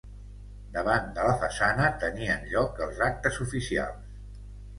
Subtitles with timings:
[0.77, 4.11] Davant de la façana tenien lloc els actes oficials.